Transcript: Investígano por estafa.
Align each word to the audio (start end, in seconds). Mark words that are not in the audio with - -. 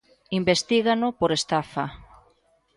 Investígano 0.39 1.05
por 1.19 1.29
estafa. 1.39 1.85